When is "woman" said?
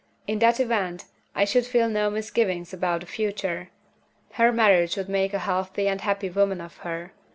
6.31-6.59